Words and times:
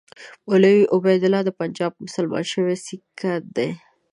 مولوي 0.47 0.83
عبیدالله 0.95 1.41
د 1.45 1.49
پنجاب 1.59 1.91
مسلمان 2.05 2.43
شوی 2.51 2.75
سیکه 2.85 3.33
دی. 3.55 3.69